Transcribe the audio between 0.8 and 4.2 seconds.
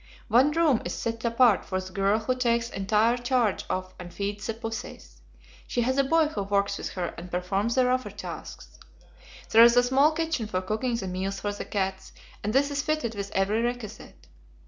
is set apart for the girl who takes entire charge of and